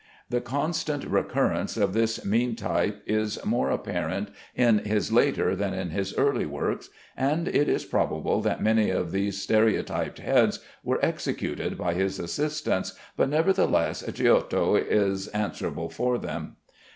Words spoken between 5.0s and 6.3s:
later than in his